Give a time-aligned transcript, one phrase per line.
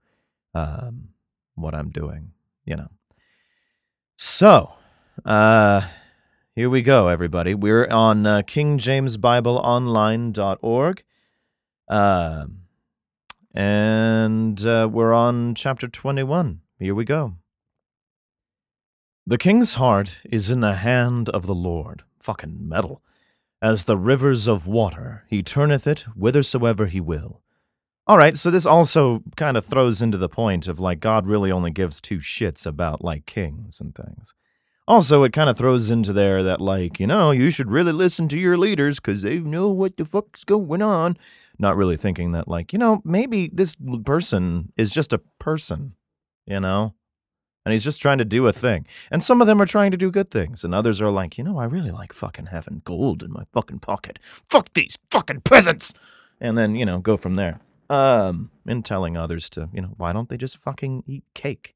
[0.57, 1.09] um,
[1.55, 2.31] what I'm doing,
[2.65, 2.89] you know.
[4.17, 4.73] So,
[5.25, 5.87] uh,
[6.55, 7.53] here we go, everybody.
[7.53, 11.03] We're on uh, kingjamesbibleonline.org.
[11.87, 12.45] Uh,
[13.53, 16.59] and uh, we're on chapter 21.
[16.79, 17.35] Here we go.
[19.25, 22.03] The king's heart is in the hand of the Lord.
[22.21, 23.01] Fucking metal.
[23.61, 27.41] As the rivers of water, he turneth it whithersoever he will.
[28.07, 31.51] All right, so this also kind of throws into the point of like God really
[31.51, 34.33] only gives two shits about like kings and things.
[34.87, 38.29] Also, it kind of throws into there that like, you know, you should really listen
[38.29, 41.17] to your leaders cuz they know what the fuck's going on.
[41.59, 43.75] Not really thinking that like, you know, maybe this
[44.05, 45.95] person is just a person,
[46.45, 46.93] you know?
[47.65, 48.87] And he's just trying to do a thing.
[49.11, 51.43] And some of them are trying to do good things, and others are like, you
[51.43, 54.17] know, I really like fucking having gold in my fucking pocket.
[54.21, 55.93] Fuck these fucking peasants.
[56.39, 57.59] And then, you know, go from there
[57.89, 61.75] um, and telling others to, you know, why don't they just fucking eat cake?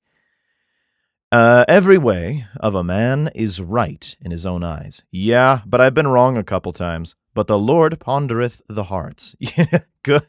[1.31, 5.03] Uh, every way of a man is right in his own eyes.
[5.11, 7.16] Yeah, but I've been wrong a couple times.
[7.33, 9.35] But the Lord pondereth the hearts.
[9.57, 10.23] Yeah, good.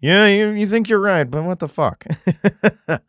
[0.00, 2.04] Yeah, you, you think you're right, but what the fuck?
[2.86, 3.00] to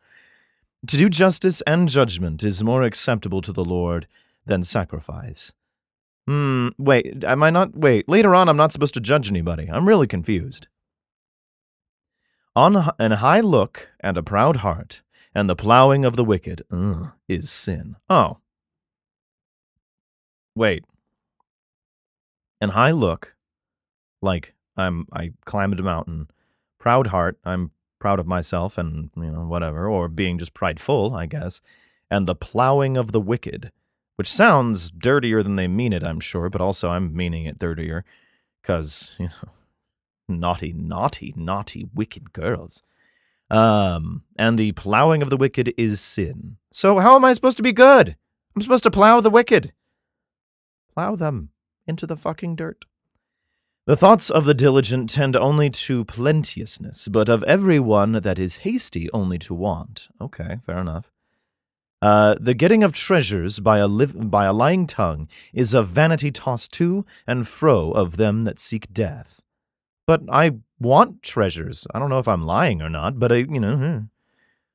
[0.85, 4.07] do justice and judgment is more acceptable to the Lord
[4.45, 5.53] than sacrifice.
[6.27, 7.75] Hmm, wait, am I not?
[7.75, 9.69] Wait, later on, I'm not supposed to judge anybody.
[9.71, 10.67] I'm really confused.
[12.55, 15.01] On an high look and a proud heart,
[15.33, 17.95] and the plowing of the wicked uh, is sin.
[18.09, 18.39] Oh.
[20.53, 20.83] Wait.
[22.59, 23.35] An high look,
[24.21, 26.27] like I'm I climbed a mountain.
[26.77, 31.27] Proud heart, I'm proud of myself and, you know, whatever, or being just prideful, I
[31.27, 31.61] guess.
[32.09, 33.71] And the plowing of the wicked,
[34.17, 38.03] which sounds dirtier than they mean it, I'm sure, but also I'm meaning it dirtier
[38.61, 39.51] because, you know,
[40.39, 42.83] Naughty, naughty, naughty, wicked girls.
[43.49, 46.57] Um, and the plowing of the wicked is sin.
[46.71, 48.15] So how am I supposed to be good?
[48.55, 49.73] I'm supposed to plow the wicked.
[50.93, 51.49] Plow them
[51.85, 52.85] into the fucking dirt.
[53.87, 58.57] The thoughts of the diligent tend only to plenteousness, but of every one that is
[58.57, 60.09] hasty only to want.
[60.21, 61.11] Okay, fair enough.
[62.01, 66.71] Uh, the getting of treasures by a, by a lying tongue is a vanity tossed
[66.73, 69.41] to and fro of them that seek death.
[70.07, 71.87] But I want treasures.
[71.93, 74.07] I don't know if I'm lying or not, but I, you know.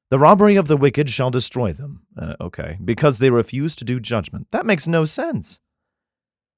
[0.09, 2.03] The robbery of the wicked shall destroy them.
[2.17, 2.79] Uh, okay.
[2.85, 4.47] Because they refuse to do judgment.
[4.53, 5.61] That makes no sense.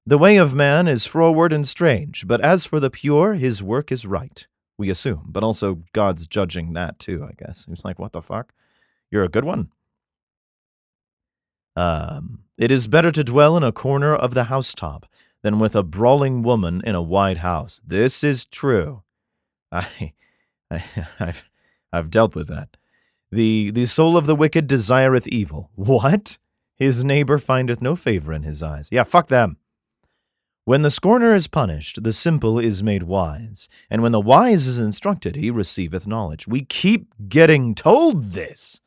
[0.05, 3.93] The way of man is froward and strange, but as for the pure, his work
[3.93, 4.47] is right.
[4.79, 7.67] We assume, but also God's judging that too, I guess.
[7.69, 8.55] He's like, what the fuck?
[9.11, 9.71] You're a good one.
[11.77, 15.07] Um, it is better to dwell in a corner of the housetop
[15.43, 17.81] than with a brawling woman in a White house.
[17.87, 19.03] This is true.
[19.71, 20.15] I,
[20.71, 21.49] I have
[21.93, 22.77] I've dealt with that.
[23.31, 25.71] The the soul of the wicked desireth evil.
[25.75, 26.39] What?
[26.77, 28.89] His neighbor findeth no favor in his eyes.
[28.93, 29.57] Yeah, fuck them.
[30.65, 34.79] When the scorner is punished, the simple is made wise, and when the wise is
[34.79, 36.47] instructed, he receiveth knowledge.
[36.47, 38.81] We keep getting told this.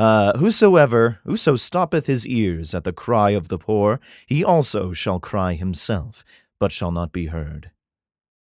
[0.00, 5.20] Uh, whosoever, whoso stoppeth his ears at the cry of the poor, he also shall
[5.20, 6.24] cry himself,
[6.58, 7.70] but shall not be heard.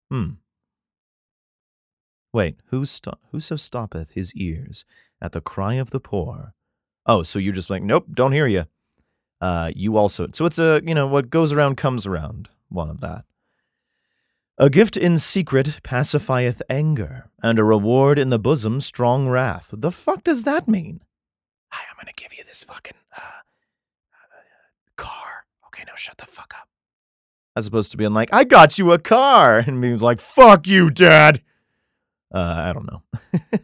[0.08, 0.34] Hmm.
[2.32, 4.84] Wait, who sto- whoso stoppeth his ears
[5.20, 6.54] at the cry of the poor?
[7.06, 8.66] Oh, so you're just like, nope, don't hear you.
[9.40, 13.00] Uh, you also, so it's a, you know, what goes around comes around, one of
[13.00, 13.24] that.
[14.58, 19.70] A gift in secret pacifieth anger, and a reward in the bosom strong wrath.
[19.72, 21.00] The fuck does that mean?
[21.70, 25.46] Hi, I'm gonna give you this fucking, uh, uh car.
[25.66, 26.68] Okay, now shut the fuck up.
[27.56, 30.90] As opposed to being like, I got you a car, and being like, fuck you,
[30.90, 31.42] dad.
[32.32, 33.02] Uh, I don't know.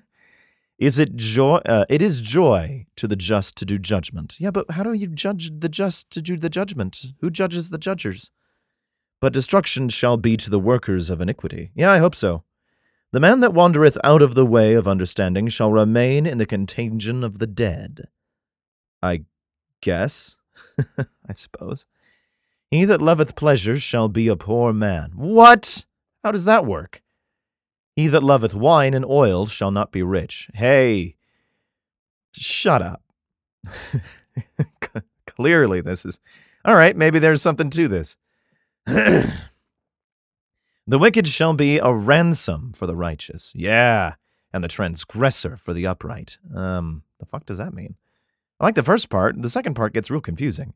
[0.78, 1.56] is it joy?
[1.66, 4.36] Uh, it is joy to the just to do judgment.
[4.38, 7.04] Yeah, but how do you judge the just to do the judgment?
[7.20, 8.30] Who judges the judgers?
[9.20, 11.70] But destruction shall be to the workers of iniquity.
[11.74, 12.44] Yeah, I hope so.
[13.14, 17.22] The man that wandereth out of the way of understanding shall remain in the contagion
[17.22, 18.08] of the dead.
[19.00, 19.22] I
[19.80, 20.36] guess.
[20.98, 21.86] I suppose.
[22.72, 25.12] He that loveth pleasure shall be a poor man.
[25.14, 25.84] What?
[26.24, 27.04] How does that work?
[27.94, 30.50] He that loveth wine and oil shall not be rich.
[30.52, 31.14] Hey,
[32.32, 33.04] shut up.
[35.28, 36.18] Clearly, this is.
[36.64, 38.16] All right, maybe there's something to this.
[40.86, 43.52] the wicked shall be a ransom for the righteous.
[43.54, 44.14] Yeah.
[44.52, 46.38] And the transgressor for the upright.
[46.54, 47.96] Um, the fuck does that mean?
[48.60, 49.40] I like the first part.
[49.42, 50.74] The second part gets real confusing.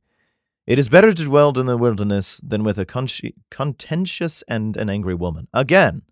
[0.66, 2.84] It is better to dwell in the wilderness than with a
[3.50, 5.48] contentious and an angry woman.
[5.54, 6.02] Again,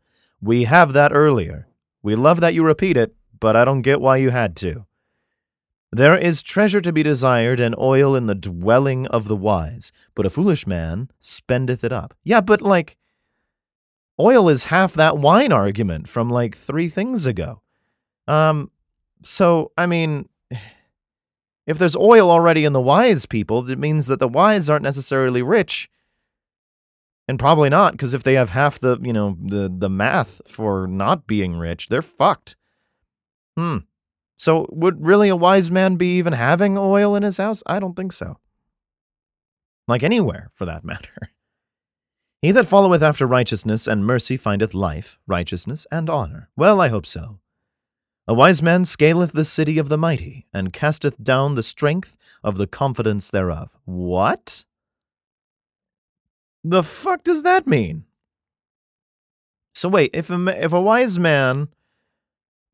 [0.41, 1.69] we have that earlier.
[2.03, 4.87] We love that you repeat it, but I don't get why you had to.
[5.93, 10.27] There is treasure to be desired and oil in the dwelling of the wise, but
[10.27, 12.15] a foolish man spendeth it up.
[12.25, 12.97] Yeah, but like,
[14.19, 17.61] oil is half that wine argument from like three things ago.
[18.27, 18.71] Um,
[19.23, 20.29] so, I mean,
[21.67, 25.43] if there's oil already in the wise people, it means that the wise aren't necessarily
[25.43, 25.89] rich.
[27.29, 30.87] And probably not, because if they have half the, you know, the the math for
[30.87, 32.55] not being rich, they're fucked.
[33.57, 33.79] Hmm.
[34.37, 37.65] So would really a wise man be even having oil in his house?
[37.67, 38.39] I don't think so.
[39.89, 41.31] Like anywhere, for that matter.
[42.47, 46.49] He that followeth after righteousness and mercy findeth life, righteousness, and honor.
[46.55, 47.41] Well, I hope so.
[48.29, 52.57] A wise man scaleth the city of the mighty, and casteth down the strength of
[52.57, 53.77] the confidence thereof.
[53.85, 54.65] What?
[56.63, 58.05] The fuck does that mean?
[59.75, 61.67] So wait, if a, if a wise man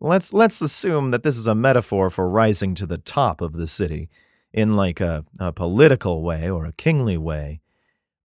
[0.01, 3.67] let's let's assume that this is a metaphor for rising to the top of the
[3.67, 4.11] city
[4.53, 7.62] in like a, a political way or a kingly way,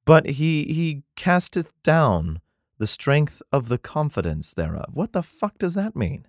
[0.07, 2.39] but he he casteth down
[2.80, 4.92] the strength of the confidence thereof.
[4.94, 6.25] What the fuck does that mean?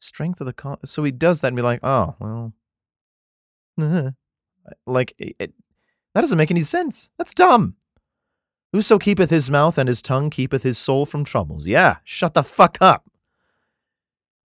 [0.00, 2.52] Strength of the con- so he does that and be like, oh well,
[4.86, 5.54] like it, it,
[6.14, 7.10] that doesn't make any sense.
[7.16, 7.76] That's dumb.
[8.72, 11.66] Whoso keepeth his mouth and his tongue keepeth his soul from troubles.
[11.66, 13.08] Yeah, shut the fuck up.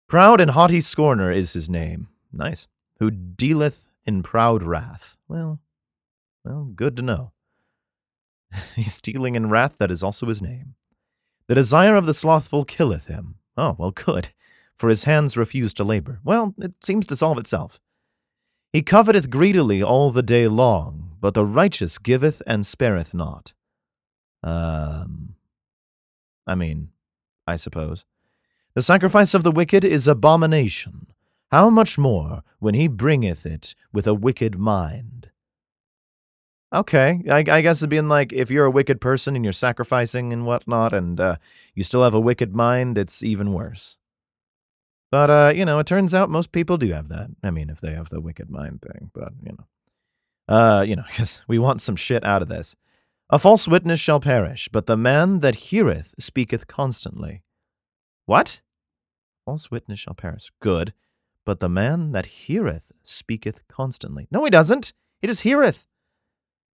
[0.07, 2.09] Proud and haughty scorner is his name.
[2.31, 2.67] Nice.
[2.99, 5.17] Who dealeth in proud wrath.
[5.27, 5.59] Well,
[6.43, 7.31] well, good to know.
[8.75, 10.75] He's dealing in wrath, that is also his name.
[11.47, 13.35] The desire of the slothful killeth him.
[13.55, 14.29] Oh, well, good,
[14.77, 16.19] for his hands refuse to labor.
[16.23, 17.79] Well, it seems to solve itself.
[18.73, 23.53] He coveteth greedily all the day long, but the righteous giveth and spareth not.
[24.43, 25.35] Um,
[26.45, 26.89] I mean,
[27.47, 28.05] I suppose.
[28.73, 31.07] The sacrifice of the wicked is abomination.
[31.51, 35.29] How much more when he bringeth it with a wicked mind?
[36.75, 40.33] Okay, I, I guess it'd be like if you're a wicked person and you're sacrificing
[40.33, 41.37] and whatnot, and uh,
[41.73, 43.95] you still have a wicked mind, it's even worse.
[45.09, 47.29] But uh, you know, it turns out most people do have that.
[47.41, 51.05] I mean, if they have the wicked mind thing, but you know, uh, you know,
[51.07, 52.75] because we want some shit out of this.
[53.29, 57.41] A false witness shall perish, but the man that heareth speaketh constantly.
[58.25, 58.59] What?
[59.45, 60.51] False witness shall perish.
[60.59, 60.93] Good.
[61.45, 64.27] But the man that heareth speaketh constantly.
[64.29, 64.91] No, he doesn't.
[65.21, 65.87] He just heareth.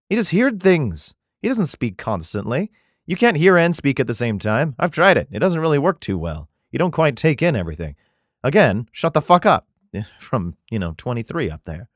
[0.09, 1.13] He just heard things.
[1.41, 2.71] He doesn't speak constantly.
[3.05, 4.75] You can't hear and speak at the same time.
[4.79, 5.29] I've tried it.
[5.31, 6.49] It doesn't really work too well.
[6.71, 7.95] You don't quite take in everything.
[8.43, 9.67] Again, shut the fuck up.
[10.19, 11.89] From, you know, 23 up there.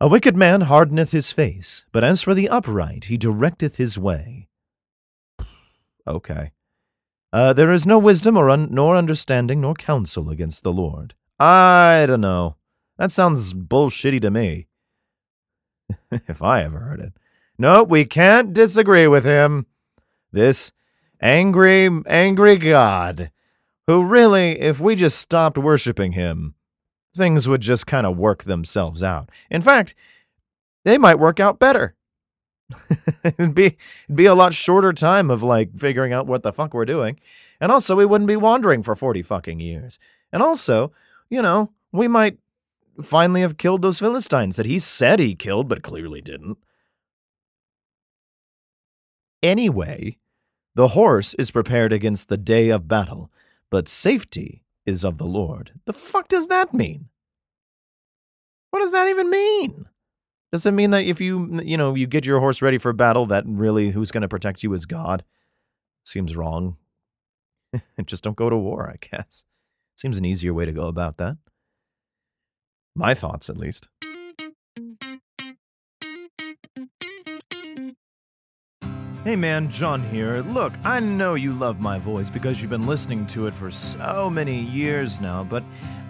[0.00, 4.48] A wicked man hardeneth his face, but as for the upright, he directeth his way.
[6.04, 6.50] Okay.
[7.32, 11.14] Uh, there is no wisdom or un- nor understanding nor counsel against the Lord.
[11.38, 12.56] I don't know.
[12.98, 14.66] That sounds bullshitty to me.
[16.28, 17.12] if I ever heard it.
[17.58, 19.66] No, we can't disagree with him.
[20.30, 20.72] This
[21.20, 23.30] angry, angry God,
[23.86, 26.54] who really, if we just stopped worshiping him,
[27.14, 29.30] things would just kind of work themselves out.
[29.50, 29.94] In fact,
[30.84, 31.94] they might work out better.
[33.24, 33.76] it'd be
[34.06, 37.18] it'd be a lot shorter time of like figuring out what the fuck we're doing.
[37.60, 39.98] And also we wouldn't be wandering for 40 fucking years.
[40.32, 40.92] And also,
[41.28, 42.38] you know, we might
[43.02, 46.58] finally have killed those Philistines that he said he killed but clearly didn't.
[49.42, 50.18] Anyway,
[50.74, 53.30] the horse is prepared against the day of battle,
[53.70, 55.72] but safety is of the Lord.
[55.84, 57.08] The fuck does that mean?
[58.70, 59.86] What does that even mean?
[60.50, 63.26] Does it mean that if you, you know, you get your horse ready for battle,
[63.26, 65.24] that really who's going to protect you is God?
[66.04, 66.76] Seems wrong.
[68.06, 69.44] Just don't go to war, I guess.
[69.96, 71.36] Seems an easier way to go about that.
[72.94, 73.88] My thoughts, at least.
[79.24, 80.40] Hey man, John here.
[80.40, 84.28] Look, I know you love my voice because you've been listening to it for so
[84.28, 85.62] many years now, but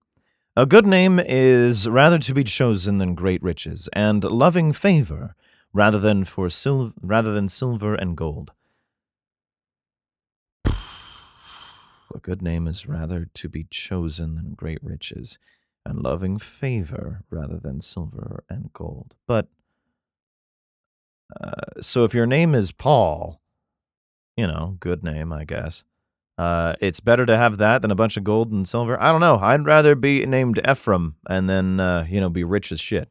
[0.56, 5.34] A good name is rather to be chosen than great riches, and loving favor
[5.72, 8.52] rather than for sil- rather than silver and gold.
[10.66, 15.38] A good name is rather to be chosen than great riches,
[15.84, 19.14] and loving favor rather than silver and gold.
[19.26, 19.48] But,
[21.38, 23.40] uh, so if your name is Paul,
[24.36, 25.84] you know, good name, I guess.
[26.38, 29.00] Uh, it's better to have that than a bunch of gold and silver.
[29.00, 29.38] I don't know.
[29.38, 33.08] I'd rather be named Ephraim and then, uh, you know, be rich as shit.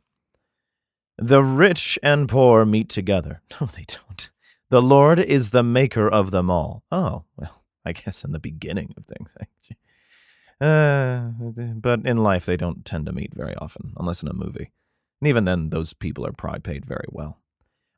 [1.18, 3.42] The rich and poor meet together.
[3.60, 4.30] No, they don't.
[4.70, 6.84] The Lord is the maker of them all.
[6.92, 9.30] Oh, well, I guess in the beginning of things.
[10.62, 11.32] Uh,
[11.76, 14.72] but in life, they don't tend to meet very often, unless in a movie.
[15.20, 17.42] And even then, those people are probably paid very well.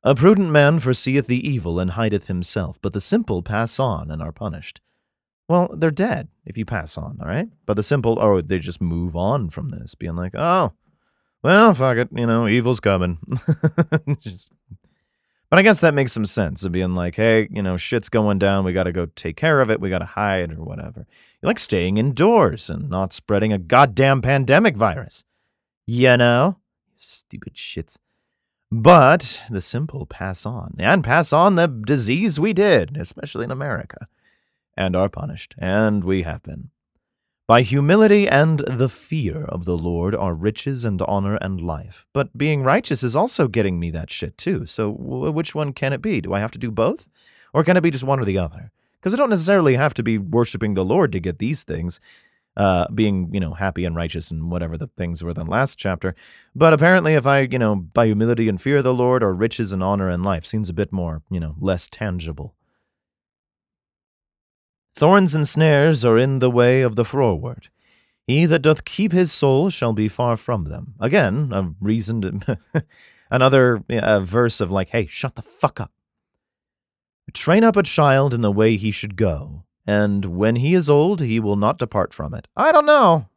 [0.03, 4.23] A prudent man foreseeth the evil and hideth himself, but the simple pass on and
[4.23, 4.81] are punished.
[5.47, 7.49] Well, they're dead if you pass on, all right?
[7.65, 10.73] But the simple, oh, they just move on from this, being like, oh,
[11.41, 13.19] well, fuck it, you know, evil's coming.
[14.19, 14.51] just
[15.49, 18.37] but I guess that makes some sense of being like, hey, you know, shit's going
[18.37, 18.65] down.
[18.65, 19.79] We got to go take care of it.
[19.79, 21.05] We got to hide or whatever.
[21.41, 25.23] You like staying indoors and not spreading a goddamn pandemic virus.
[25.85, 26.59] You know?
[26.97, 27.97] Stupid shits.
[28.69, 34.09] But the simple pass on and pass on the disease we did, especially in America,
[34.77, 35.55] and are punished.
[35.57, 36.69] And we have been.
[37.47, 42.05] By humility and the fear of the Lord are riches and honor and life.
[42.11, 44.65] But being righteous is also getting me that shit too.
[44.65, 46.19] So which one can it be?
[46.19, 47.07] Do I have to do both?
[47.53, 48.71] Or can it be just one or the other?
[48.99, 52.01] Because I don't necessarily have to be worshiping the Lord to get these things,
[52.57, 56.15] uh, being, you know, happy and righteous and whatever the things were the last chapter.
[56.53, 59.71] But apparently, if I, you know, by humility and fear of the Lord or riches
[59.71, 62.55] and honor and life, seems a bit more, you know, less tangible.
[64.97, 67.69] Thorns and snares are in the way of the froward.
[68.25, 70.95] He that doth keep his soul shall be far from them.
[70.99, 72.57] Again, a reason to,
[73.29, 75.91] another verse of like, hey, shut the fuck up.
[77.31, 81.21] Train up a child in the way he should go, and when he is old,
[81.21, 82.47] he will not depart from it.
[82.55, 83.27] I don't know.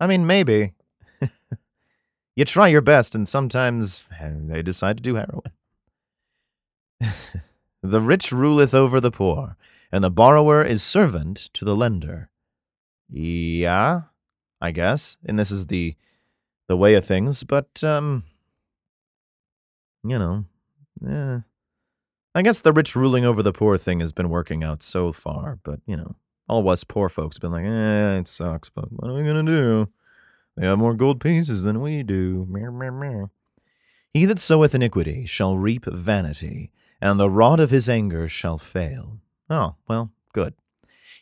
[0.00, 0.72] I mean, maybe.
[2.34, 5.52] you try your best, and sometimes eh, they decide to do heroin.
[7.84, 9.56] the rich ruleth over the poor
[9.92, 12.30] and the borrower is servant to the lender.
[13.10, 14.02] Yeah,
[14.60, 15.18] I guess.
[15.24, 15.94] And this is the
[16.68, 18.24] the way of things, but um
[20.02, 20.46] you know,
[21.00, 21.40] yeah.
[22.34, 25.58] I guess the rich ruling over the poor thing has been working out so far,
[25.62, 26.16] but you know,
[26.48, 29.88] all us poor folks been like, eh, it sucks, but what are we gonna do?
[30.56, 32.46] They have more gold pieces than we do.
[34.12, 36.70] He that soweth iniquity shall reap vanity,
[37.00, 39.21] and the rod of his anger shall fail.
[39.52, 40.54] Oh, well, good.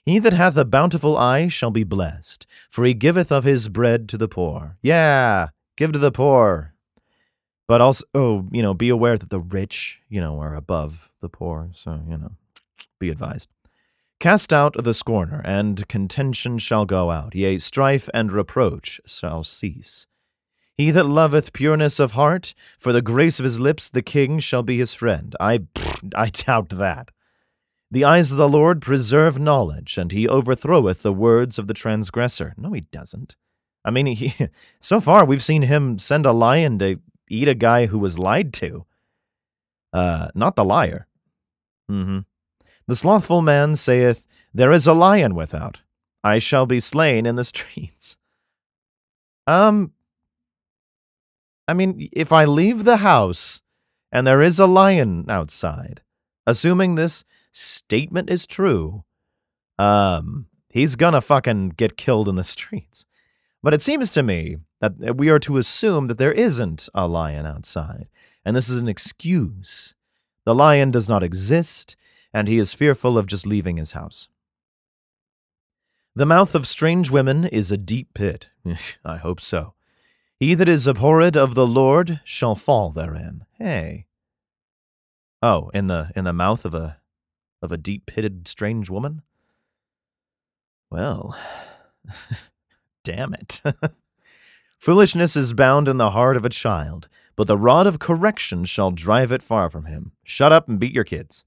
[0.06, 4.08] He that hath a bountiful eye shall be blessed, for he giveth of his bread
[4.08, 4.76] to the poor.
[4.82, 6.75] Yeah, give to the poor.
[7.66, 11.28] But also, oh, you know, be aware that the rich, you know, are above the
[11.28, 11.70] poor.
[11.75, 12.32] So, you know,
[13.00, 13.49] be advised.
[14.20, 20.06] Cast out the scorner, and contention shall go out, yea, strife and reproach shall cease.
[20.76, 24.62] He that loveth pureness of heart, for the grace of his lips, the king shall
[24.62, 25.34] be his friend.
[25.40, 25.64] I,
[26.14, 27.10] I doubt that.
[27.90, 32.54] The eyes of the Lord preserve knowledge, and he overthroweth the words of the transgressor.
[32.56, 33.37] No, he doesn't.
[33.85, 34.32] I mean, he,
[34.80, 38.52] so far we've seen him send a lion to eat a guy who was lied
[38.54, 38.87] to.
[39.92, 41.09] Uh, not the liar.
[41.90, 42.20] Mm-hmm.
[42.87, 45.80] The slothful man saith, There is a lion without.
[46.23, 48.16] I shall be slain in the streets.
[49.47, 49.92] Um,
[51.66, 53.61] I mean, if I leave the house
[54.12, 56.02] and there is a lion outside,
[56.47, 59.04] assuming this statement is true,
[59.78, 63.07] um, he's gonna fucking get killed in the streets.
[63.62, 67.47] But it seems to me that we are to assume that there isn't a lion
[67.47, 68.09] outside,
[68.45, 69.95] and this is an excuse.
[70.45, 71.97] The lion does not exist,
[72.33, 74.28] and he is fearful of just leaving his house.
[76.14, 78.49] The mouth of strange women is a deep pit.
[79.04, 79.75] I hope so.
[80.38, 83.45] He that is abhorred of the Lord shall fall therein.
[83.59, 84.07] Hey.
[85.42, 87.00] Oh, in the in the mouth of a
[87.62, 89.23] of a deep pitted strange woman?
[90.90, 91.38] Well,
[93.05, 93.61] damn it.
[94.81, 98.90] Foolishness is bound in the heart of a child, but the rod of correction shall
[98.90, 100.12] drive it far from him.
[100.25, 101.45] Shut up and beat your kids.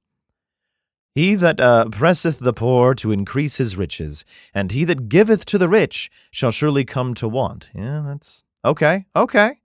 [1.16, 5.58] He that uh, presseth the poor to increase his riches, and he that giveth to
[5.58, 7.70] the rich shall surely come to want.
[7.74, 9.06] Yeah, that's okay.
[9.16, 9.60] Okay.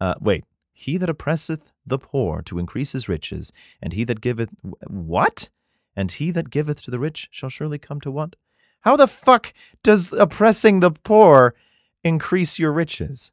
[0.00, 0.44] Uh, wait.
[0.72, 4.48] He that oppresseth the poor to increase his riches, and he that giveth
[4.88, 5.50] what?
[5.94, 8.36] And he that giveth to the rich shall surely come to want.
[8.80, 11.54] How the fuck does oppressing the poor
[12.02, 13.32] increase your riches?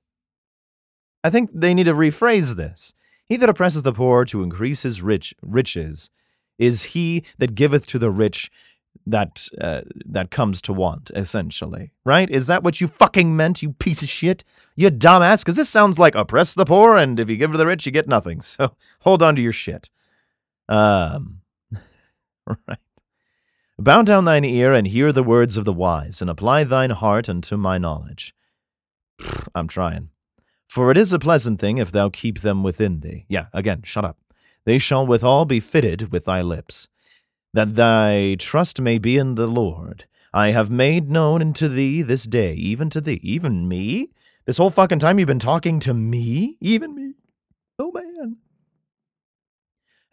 [1.23, 2.93] I think they need to rephrase this.
[3.25, 6.09] He that oppresses the poor to increase his rich riches
[6.57, 8.49] is he that giveth to the rich
[9.05, 12.29] that uh, that comes to want essentially right?
[12.29, 14.43] Is that what you fucking meant you piece of shit?
[14.75, 17.65] You dumbass because this sounds like oppress the poor and if you give to the
[17.65, 18.41] rich you get nothing.
[18.47, 19.89] So hold on to your shit.
[20.69, 21.41] Um
[22.45, 22.79] right.
[23.79, 27.29] Bow down thine ear and hear the words of the wise and apply thine heart
[27.29, 28.33] unto my knowledge.
[29.55, 30.09] I'm trying.
[30.67, 33.25] For it is a pleasant thing if thou keep them within thee.
[33.27, 34.17] Yeah again shut up.
[34.65, 36.89] They shall withal be fitted with thy lips,
[37.53, 40.05] that thy trust may be in the Lord.
[40.33, 44.09] I have made known unto thee this day, even to thee, even me?
[44.45, 46.57] This whole fucking time you've been talking to me?
[46.61, 47.13] Even me?
[47.79, 48.37] Oh man.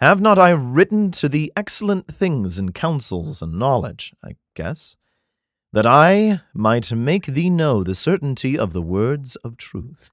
[0.01, 4.97] Have not I written to thee excellent things and counsels and knowledge, I guess,
[5.73, 10.11] that I might make thee know the certainty of the words of truth,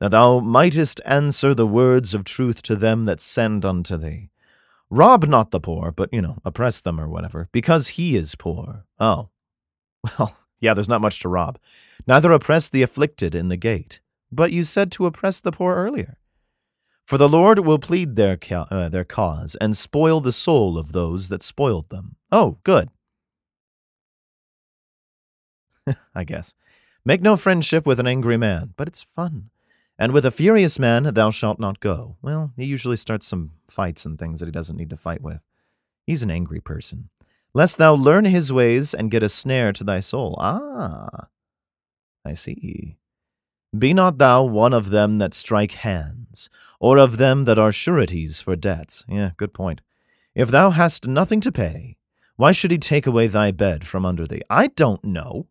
[0.00, 4.30] that thou mightest answer the words of truth to them that send unto thee.
[4.90, 8.84] Rob not the poor, but, you know, oppress them or whatever, because he is poor.
[8.98, 9.30] Oh.
[10.18, 11.58] Well, yeah, there's not much to rob.
[12.06, 14.00] Neither oppress the afflicted in the gate.
[14.30, 16.18] But you said to oppress the poor earlier.
[17.06, 20.92] For the Lord will plead their, ca- uh, their cause and spoil the soul of
[20.92, 22.16] those that spoiled them.
[22.32, 22.88] Oh, good.
[26.14, 26.54] I guess.
[27.04, 29.50] Make no friendship with an angry man, but it's fun.
[29.98, 32.16] And with a furious man thou shalt not go.
[32.20, 35.44] Well, he usually starts some fights and things that he doesn't need to fight with.
[36.04, 37.10] He's an angry person.
[37.52, 40.36] Lest thou learn his ways and get a snare to thy soul.
[40.40, 41.28] Ah,
[42.24, 42.96] I see.
[43.76, 46.48] Be not thou one of them that strike hands,
[46.80, 49.04] or of them that are sureties for debts.
[49.08, 49.80] Yeah, good point.
[50.34, 51.96] If thou hast nothing to pay,
[52.36, 54.42] why should he take away thy bed from under thee?
[54.50, 55.46] I don't know.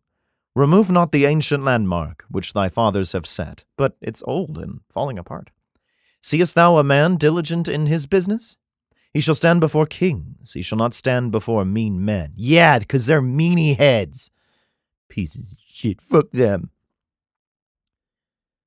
[0.56, 5.18] Remove not the ancient landmark which thy fathers have set, but it's old and falling
[5.18, 5.50] apart.
[6.22, 8.56] Seest thou a man diligent in his business?
[9.12, 12.34] He shall stand before kings, he shall not stand before mean men.
[12.36, 14.30] Yeah, because they're meanie heads.
[15.08, 16.70] Pieces of shit, fuck them.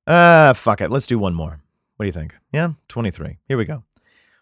[0.05, 1.61] Ah, uh, fuck it, let's do one more.
[1.95, 2.35] What do you think?
[2.51, 3.37] Yeah, 23.
[3.47, 3.83] Here we go.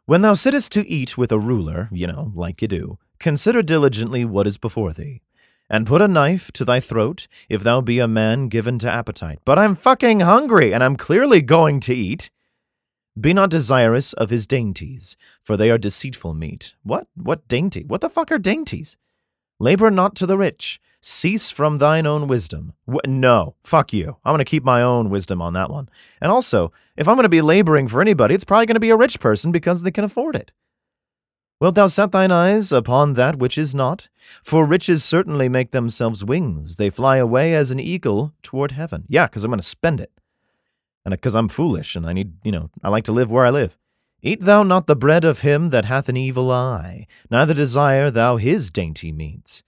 [0.08, 4.26] When thou sittest to eat with a ruler, you know, like you do, consider diligently
[4.26, 5.22] what is before thee
[5.70, 9.40] and put a knife to thy throat if thou be a man given to appetite.
[9.46, 12.30] But I'm fucking hungry, and I'm clearly going to eat.
[13.20, 16.74] Be not desirous of his dainties, for they are deceitful meat.
[16.84, 17.08] What?
[17.16, 17.84] What dainty?
[17.86, 18.98] What the fuck are dainties?
[19.58, 22.74] Labor not to the rich, cease from thine own wisdom.
[22.86, 24.18] Wh- no, fuck you.
[24.26, 25.88] I'm going to keep my own wisdom on that one.
[26.20, 28.90] And also, if I'm going to be laboring for anybody, it's probably going to be
[28.90, 30.52] a rich person because they can afford it.
[31.66, 34.08] Wilt thou set thine eyes upon that which is not?
[34.44, 36.76] For riches certainly make themselves wings.
[36.76, 39.06] They fly away as an eagle toward heaven.
[39.08, 40.12] Yeah, because I'm going to spend it.
[41.04, 43.50] And because I'm foolish and I need, you know, I like to live where I
[43.50, 43.80] live.
[44.22, 48.38] Eat thou not the bread of him that hath an evil eye, neither desire thou
[48.38, 49.64] his dainty meats.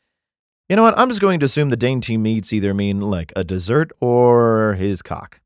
[0.70, 1.00] You know what?
[1.00, 5.02] I'm just going to assume the dainty meats either mean like a dessert or his
[5.02, 5.42] cock.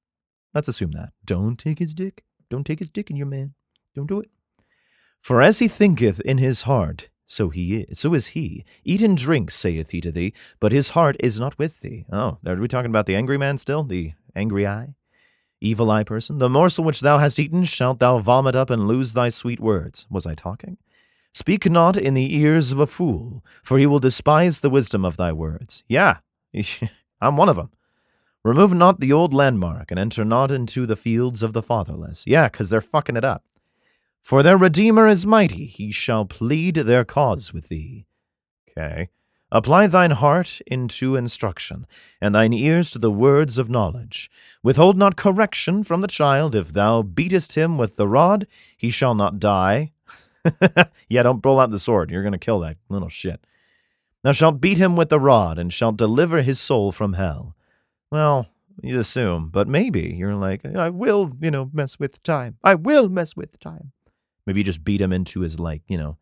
[0.54, 1.14] Let's assume that.
[1.24, 2.26] Don't take his dick.
[2.50, 3.54] Don't take his dick in your man.
[3.96, 4.30] Don't do it.
[5.21, 8.65] For as he thinketh in his heart, so he is, so is he.
[8.84, 12.05] Eat and drink, saith he to thee, but his heart is not with thee.
[12.12, 13.84] Oh, are we talking about the angry man still?
[13.84, 14.95] The angry eye?
[15.62, 16.39] Evil eye person?
[16.39, 20.07] The morsel which thou hast eaten shalt thou vomit up and lose thy sweet words.
[20.10, 20.77] Was I talking?
[21.34, 25.17] Speak not in the ears of a fool, for he will despise the wisdom of
[25.17, 25.84] thy words.
[25.88, 26.17] Yeah,
[27.21, 27.69] I'm one of them.
[28.43, 32.25] Remove not the old landmark, and enter not into the fields of the fatherless.
[32.25, 33.45] Yeah, 'cause they're fucking it up.
[34.21, 38.05] For their Redeemer is mighty, he shall plead their cause with thee.
[38.69, 39.10] Okay.
[39.53, 41.86] Apply thine heart into instruction,
[42.21, 44.31] and thine ears to the words of knowledge.
[44.63, 46.55] Withhold not correction from the child.
[46.55, 49.91] If thou beatest him with the rod, he shall not die.
[51.10, 52.12] yeah, don't pull out the sword.
[52.12, 53.45] You're going to kill that little shit.
[54.23, 57.55] Thou shalt beat him with the rod, and shalt deliver his soul from hell.
[58.10, 58.47] Well,
[58.81, 62.57] you assume, but maybe you're like, I will, you know, mess with time.
[62.63, 63.91] I will mess with time.
[64.52, 66.18] Maybe you just beat him into his, like, you know,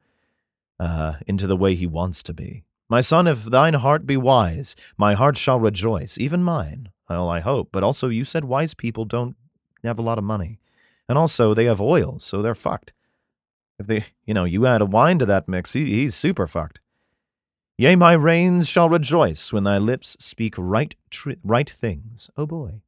[0.79, 2.63] uh, into the way he wants to be.
[2.87, 6.89] My son, if thine heart be wise, my heart shall rejoice, even mine.
[7.09, 9.35] Well, I hope, but also you said wise people don't
[9.83, 10.59] have a lot of money.
[11.07, 12.93] And also, they have oil, so they're fucked.
[13.79, 16.81] If they, you know, you add a wine to that mix, he, he's super fucked.
[17.79, 22.29] Yea, my reins shall rejoice when thy lips speak right, tr- right things.
[22.37, 22.81] Oh boy.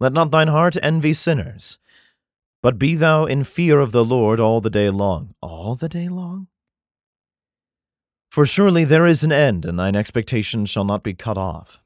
[0.00, 1.78] Let not thine heart envy sinners,
[2.62, 5.34] but be thou in fear of the Lord all the day long.
[5.42, 6.46] All the day long?
[8.30, 11.82] For surely there is an end, and thine expectation shall not be cut off.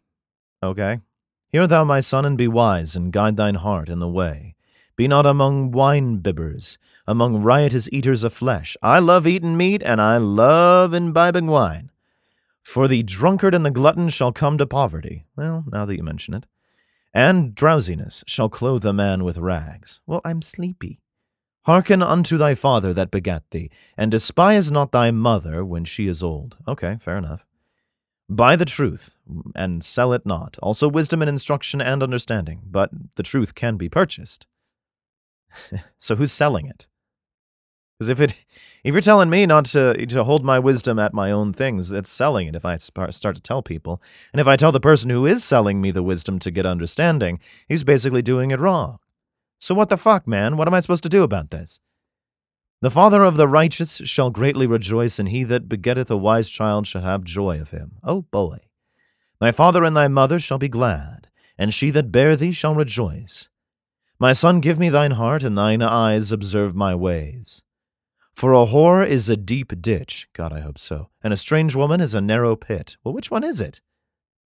[0.62, 1.00] Okay?
[1.48, 4.54] Hear thou, my son, and be wise, and guide thine heart in the way.
[4.96, 8.76] Be not among wine bibbers, among riotous eaters of flesh.
[8.82, 11.90] I love eating meat, and I love imbibing wine.
[12.62, 15.24] For the drunkard and the glutton shall come to poverty.
[15.36, 16.46] Well, now that you mention it.
[17.16, 20.02] And drowsiness shall clothe a man with rags.
[20.06, 21.00] Well, I'm sleepy.
[21.64, 26.22] Hearken unto thy father that begat thee, and despise not thy mother when she is
[26.22, 26.58] old.
[26.68, 27.46] Okay, fair enough.
[28.28, 29.14] Buy the truth,
[29.54, 30.58] and sell it not.
[30.60, 32.60] Also wisdom and instruction and understanding.
[32.66, 34.46] But the truth can be purchased.
[35.98, 36.86] so who's selling it?
[37.98, 38.44] Because if it,
[38.84, 42.10] if you're telling me not to to hold my wisdom at my own things, it's
[42.10, 42.54] selling it.
[42.54, 45.80] If I start to tell people, and if I tell the person who is selling
[45.80, 48.98] me the wisdom to get understanding, he's basically doing it wrong.
[49.58, 50.56] So what the fuck, man?
[50.56, 51.80] What am I supposed to do about this?
[52.82, 56.86] The father of the righteous shall greatly rejoice, and he that begetteth a wise child
[56.86, 57.92] shall have joy of him.
[58.04, 58.58] Oh boy.
[59.40, 63.48] Thy father and thy mother shall be glad, and she that bare thee shall rejoice.
[64.18, 67.62] My son, give me thine heart, and thine eyes observe my ways.
[68.36, 72.02] For a whore is a deep ditch, God, I hope so, and a strange woman
[72.02, 72.98] is a narrow pit.
[73.02, 73.80] Well, which one is it?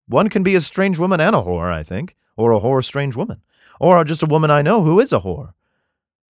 [0.09, 3.17] One can be a strange woman and a whore, I think, or a whore strange
[3.17, 3.43] woman,
[3.79, 5.53] or just a woman I know who is a whore.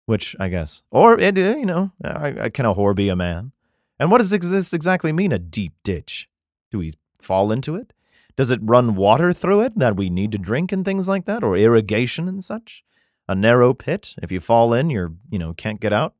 [0.06, 0.82] Which, I guess.
[0.90, 3.52] Or, eh, you know, can a whore be a man?
[4.00, 6.28] And what does this exactly mean, a deep ditch?
[6.72, 7.92] Do we fall into it?
[8.36, 11.44] Does it run water through it that we need to drink and things like that,
[11.44, 12.82] or irrigation and such?
[13.28, 14.14] a narrow pit.
[14.22, 16.14] If you fall in, you're, you know, can't get out.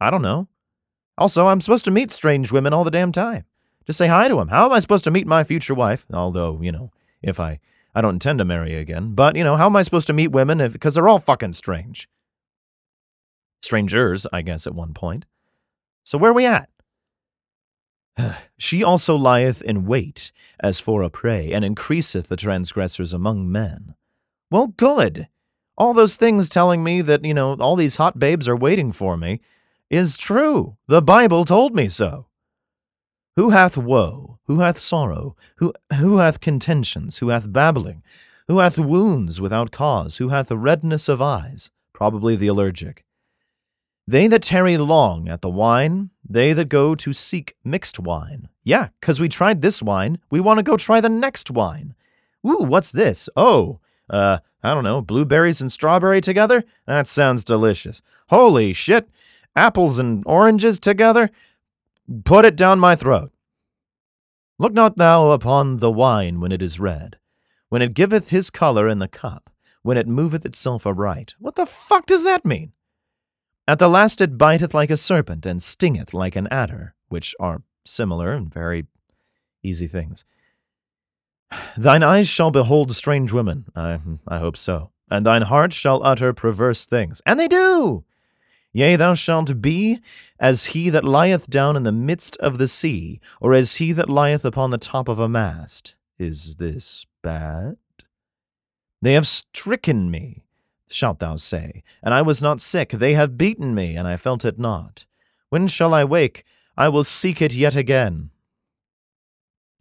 [0.00, 0.48] I don't know.
[1.18, 3.44] Also, I'm supposed to meet strange women all the damn time.
[3.86, 4.48] Just say hi to them.
[4.48, 6.06] How am I supposed to meet my future wife?
[6.12, 6.90] Although, you know,
[7.22, 7.60] if I,
[7.94, 9.14] I don't intend to marry again.
[9.14, 11.52] But, you know, how am I supposed to meet women if, because they're all fucking
[11.52, 12.08] strange?
[13.62, 15.26] Strangers, I guess, at one point.
[16.04, 16.70] So where are we at?
[18.58, 23.94] she also lieth in wait as for a prey, and increaseth the transgressors among men.
[24.50, 25.28] Well, good
[25.80, 29.16] all those things telling me that, you know, all these hot babes are waiting for
[29.16, 29.40] me
[29.90, 30.76] is true.
[30.86, 32.26] The Bible told me so.
[33.36, 34.38] Who hath woe?
[34.46, 35.36] Who hath sorrow?
[35.56, 37.18] Who, who hath contentions?
[37.18, 38.02] Who hath babbling?
[38.48, 40.16] Who hath wounds without cause?
[40.16, 41.70] Who hath redness of eyes?
[41.92, 43.04] Probably the allergic.
[44.06, 48.48] They that tarry long at the wine, they that go to seek mixed wine.
[48.64, 51.94] Yeah, 'cause we tried this wine, we want to go try the next wine.
[52.44, 53.28] Ooh, what's this?
[53.36, 56.64] Oh, uh, I don't know, blueberries and strawberry together?
[56.86, 58.02] That sounds delicious.
[58.30, 59.08] Holy shit!
[59.60, 61.30] Apples and oranges together?
[62.24, 63.30] Put it down my throat.
[64.58, 67.18] Look not thou upon the wine when it is red,
[67.68, 69.50] when it giveth his color in the cup,
[69.82, 71.34] when it moveth itself aright.
[71.38, 72.72] What the fuck does that mean?
[73.68, 77.62] At the last it biteth like a serpent, and stingeth like an adder, which are
[77.84, 78.86] similar and very
[79.62, 80.24] easy things.
[81.76, 86.32] Thine eyes shall behold strange women, I, I hope so, and thine heart shall utter
[86.32, 87.20] perverse things.
[87.26, 88.04] And they do!
[88.72, 90.00] Yea, thou shalt be
[90.38, 94.08] as he that lieth down in the midst of the sea, or as he that
[94.08, 95.94] lieth upon the top of a mast.
[96.18, 97.76] Is this bad?
[99.02, 100.44] They have stricken me,
[100.88, 102.90] shalt thou say, and I was not sick.
[102.90, 105.04] They have beaten me, and I felt it not.
[105.48, 106.44] When shall I wake?
[106.76, 108.30] I will seek it yet again.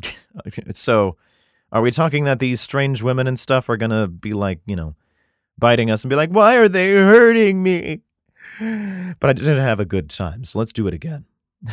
[0.73, 1.15] so,
[1.71, 4.75] are we talking that these strange women and stuff are going to be like, you
[4.75, 4.95] know,
[5.58, 8.02] biting us and be like, why are they hurting me?
[8.60, 11.25] But I did have a good time, so let's do it again.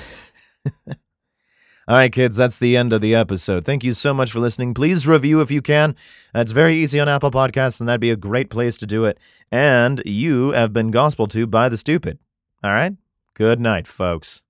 [1.89, 3.65] All right, kids, that's the end of the episode.
[3.65, 4.75] Thank you so much for listening.
[4.75, 5.95] Please review if you can.
[6.35, 9.19] It's very easy on Apple Podcasts, and that'd be a great place to do it.
[9.53, 12.19] And you have been gospel to by the stupid.
[12.65, 12.95] All right?
[13.35, 14.43] Good night, folks.